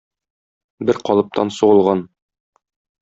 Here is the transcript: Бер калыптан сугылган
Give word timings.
Бер 0.89 0.99
калыптан 1.09 1.53
сугылган 1.59 2.03